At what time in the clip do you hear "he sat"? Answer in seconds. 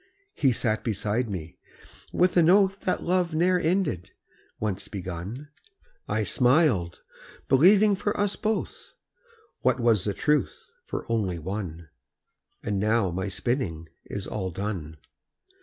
0.33-0.83